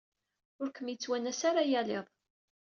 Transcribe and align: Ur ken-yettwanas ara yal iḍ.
Ur 0.61 0.69
ken-yettwanas 0.71 1.41
ara 1.49 1.63
yal 1.71 1.89
iḍ. 1.97 2.05